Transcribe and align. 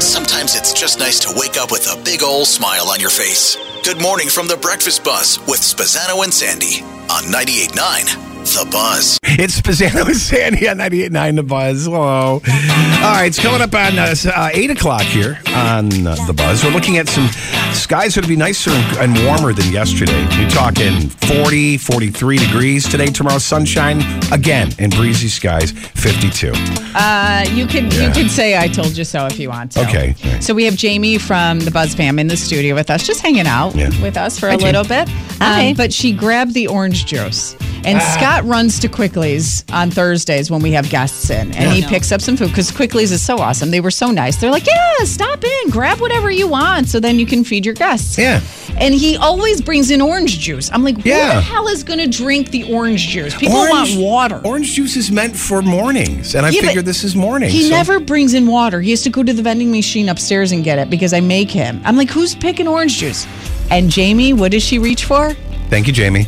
Sometimes 0.00 0.54
it's 0.54 0.72
just 0.72 0.98
nice 0.98 1.20
to 1.20 1.32
wake 1.36 1.56
up 1.56 1.70
with 1.70 1.86
a 1.90 2.02
big 2.04 2.22
old 2.22 2.46
smile 2.46 2.88
on 2.88 3.00
your 3.00 3.10
face. 3.10 3.56
Good 3.84 4.00
morning 4.00 4.28
from 4.28 4.48
the 4.48 4.56
Breakfast 4.56 5.04
Buzz 5.04 5.38
with 5.46 5.60
Spazzano 5.60 6.22
and 6.24 6.32
Sandy 6.32 6.82
on 7.10 7.24
98.9 7.24 8.23
The 8.54 8.68
Buzz. 8.70 9.18
It's 9.24 9.60
Pizzano 9.60 10.06
and 10.06 10.16
Sandy 10.16 10.68
on 10.68 10.78
98.9 10.78 11.36
The 11.36 11.42
Buzz. 11.42 11.84
Hello. 11.86 11.98
All 12.34 12.40
right, 12.40 13.24
it's 13.26 13.40
coming 13.40 13.60
up 13.60 13.74
on 13.74 13.98
uh, 13.98 14.14
uh, 14.32 14.50
8 14.52 14.70
o'clock 14.70 15.02
here 15.02 15.38
on 15.48 16.06
uh, 16.06 16.14
The 16.26 16.32
Buzz. 16.32 16.62
We're 16.62 16.70
looking 16.70 16.96
at 16.98 17.08
some 17.08 17.26
skies 17.72 18.14
that 18.14 18.22
would 18.22 18.28
be 18.28 18.36
nicer 18.36 18.70
and, 18.70 19.16
and 19.16 19.26
warmer 19.26 19.52
than 19.52 19.72
yesterday. 19.72 20.20
You're 20.38 20.48
talking 20.50 21.08
40, 21.08 21.78
43 21.78 22.38
degrees 22.38 22.88
today, 22.88 23.06
tomorrow, 23.06 23.38
sunshine 23.38 24.00
again, 24.32 24.70
and 24.78 24.94
breezy 24.94 25.28
skies, 25.28 25.72
52. 25.72 26.52
Uh, 26.94 27.44
you 27.52 27.66
can 27.66 27.90
Yeah. 27.90 28.06
you 28.06 28.12
can 28.12 28.28
say 28.28 28.56
I 28.56 28.68
told 28.68 28.96
you 28.96 29.04
so 29.04 29.26
if 29.26 29.38
you 29.38 29.48
want 29.48 29.72
to. 29.72 29.80
Okay. 29.82 30.14
So 30.40 30.54
we 30.54 30.64
have 30.66 30.76
Jamie 30.76 31.18
from 31.18 31.58
the 31.60 31.72
Buzz 31.72 31.94
Fam 31.94 32.20
in 32.20 32.28
the 32.28 32.36
studio 32.36 32.76
with 32.76 32.88
us, 32.88 33.04
just 33.04 33.20
hanging 33.20 33.48
out 33.48 33.74
Yeah. 33.74 33.90
with 34.00 34.16
us 34.16 34.38
for 34.38 34.46
a 34.46 34.52
Hi, 34.52 34.56
Jamie. 34.58 34.72
little 34.72 34.84
bit. 34.88 35.08
Hi. 35.40 35.70
Um, 35.70 35.74
but 35.74 35.92
she 35.92 36.12
grabbed 36.12 36.54
the 36.54 36.68
orange 36.68 37.06
juice. 37.06 37.56
And 37.84 37.98
Ah. 37.98 38.14
Scott 38.16 38.44
runs 38.46 38.78
to 38.80 38.88
Quickly's 38.88 39.62
on 39.72 39.90
Thursdays 39.90 40.50
when 40.50 40.62
we 40.62 40.72
have 40.72 40.88
guests 40.88 41.28
in, 41.30 41.52
and 41.52 41.70
he 41.72 41.82
picks 41.82 42.10
up 42.12 42.20
some 42.22 42.36
food 42.36 42.48
because 42.48 42.70
Quickly's 42.70 43.12
is 43.12 43.20
so 43.20 43.38
awesome. 43.38 43.70
They 43.70 43.80
were 43.80 43.90
so 43.90 44.10
nice. 44.10 44.36
They're 44.36 44.50
like, 44.50 44.66
"Yeah, 44.66 45.04
stop 45.04 45.44
in, 45.44 45.70
grab 45.70 46.00
whatever 46.00 46.30
you 46.30 46.48
want, 46.48 46.88
so 46.88 46.98
then 46.98 47.18
you 47.18 47.26
can 47.26 47.44
feed 47.44 47.66
your 47.66 47.74
guests." 47.74 48.16
Yeah. 48.16 48.40
And 48.78 48.94
he 48.94 49.16
always 49.16 49.60
brings 49.60 49.90
in 49.90 50.00
orange 50.00 50.38
juice. 50.40 50.68
I'm 50.72 50.82
like, 50.82 50.96
who 50.96 51.02
the 51.10 51.40
hell 51.40 51.68
is 51.68 51.84
going 51.84 52.00
to 52.00 52.08
drink 52.08 52.50
the 52.50 52.64
orange 52.72 53.06
juice? 53.06 53.32
People 53.36 53.54
Orange- 53.56 53.94
want 53.96 54.00
water. 54.00 54.40
Orange 54.42 54.72
juice 54.72 54.96
is 54.96 55.12
meant 55.12 55.36
for 55.36 55.62
mornings, 55.62 56.34
and 56.34 56.44
I 56.44 56.48
Yeah, 56.48 56.62
figured 56.62 56.84
this 56.84 57.04
is 57.04 57.14
morning. 57.14 57.50
He 57.50 57.64
so- 57.64 57.68
never 57.68 58.00
brings 58.00 58.34
in 58.34 58.46
water. 58.48 58.80
He 58.80 58.90
has 58.90 59.02
to 59.02 59.10
go 59.10 59.22
to 59.22 59.32
the 59.32 59.42
vending 59.42 59.70
machine 59.70 60.08
upstairs 60.08 60.50
and 60.50 60.64
get 60.64 60.78
it 60.80 60.90
because 60.90 61.12
I 61.12 61.20
make 61.20 61.50
him. 61.52 61.80
I'm 61.84 61.96
like, 61.96 62.10
who's 62.10 62.34
picking 62.34 62.66
orange 62.66 62.98
juice? 62.98 63.26
And 63.70 63.90
Jamie, 63.90 64.32
what 64.32 64.50
does 64.50 64.62
she 64.64 64.78
reach 64.80 65.04
for? 65.04 65.36
Thank 65.70 65.86
you, 65.86 65.92
Jamie. 65.92 66.26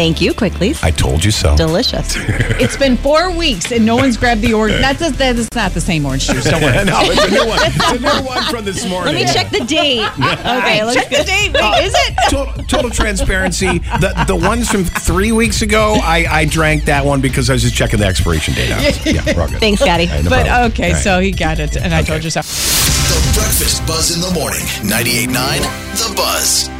Thank 0.00 0.22
you, 0.22 0.32
quickly. 0.32 0.72
I 0.82 0.92
told 0.92 1.22
you 1.22 1.30
so. 1.30 1.54
Delicious. 1.58 2.16
It's 2.60 2.76
been 2.76 2.96
four 2.96 3.30
weeks 3.30 3.70
and 3.70 3.84
no 3.84 3.96
one's 3.96 4.16
grabbed 4.16 4.40
the 4.40 4.54
orange. 4.54 4.80
That's 4.80 5.02
a, 5.02 5.10
that 5.12 5.36
is 5.36 5.48
not 5.54 5.72
the 5.72 5.80
same 5.80 6.06
orange 6.06 6.26
juice. 6.26 6.44
Don't 6.44 6.62
worry. 6.62 6.72
no, 6.84 7.00
it's 7.02 7.24
a 7.24 7.30
new 7.30 7.46
one. 7.46 7.58
It's 7.62 7.92
a 7.92 7.98
new 7.98 8.26
one 8.26 8.42
from 8.44 8.64
this 8.64 8.88
morning. 8.88 9.14
Let 9.14 9.26
me 9.26 9.32
check 9.32 9.50
the 9.50 9.64
date. 9.64 10.06
Okay, 10.18 10.84
let's 10.84 10.94
Check 10.94 11.08
the 11.10 11.24
date. 11.24 11.52
Wait, 11.52 11.62
uh, 11.62 11.80
is 11.82 11.92
it? 11.94 12.14
total, 12.30 12.64
total 12.64 12.90
transparency. 12.90 13.78
The 14.00 14.24
the 14.26 14.36
ones 14.36 14.70
from 14.70 14.84
three 14.84 15.32
weeks 15.32 15.60
ago, 15.60 15.96
I, 16.02 16.26
I 16.30 16.44
drank 16.46 16.84
that 16.84 17.04
one 17.04 17.20
because 17.20 17.50
I 17.50 17.54
was 17.54 17.62
just 17.62 17.74
checking 17.74 18.00
the 18.00 18.06
expiration 18.06 18.54
date 18.54 18.70
out. 18.72 19.06
Yeah, 19.06 19.22
we're 19.34 19.42
all 19.42 19.48
good. 19.48 19.60
Thanks, 19.60 19.80
Scotty. 19.82 20.08
All 20.08 20.14
right, 20.14 20.24
no 20.24 20.30
But 20.30 20.46
problem. 20.46 20.72
okay, 20.72 20.86
All 20.88 20.92
right. 20.94 21.02
so 21.02 21.20
he 21.20 21.30
got 21.30 21.58
it, 21.58 21.76
and 21.76 21.94
I 21.94 22.02
told 22.02 22.24
you 22.24 22.30
so. 22.30 22.40
The 22.40 23.20
Breakfast 23.34 23.86
Buzz 23.86 24.14
in 24.14 24.20
the 24.22 24.32
morning. 24.38 24.64
98.9 24.82 26.08
The 26.08 26.14
Buzz. 26.16 26.79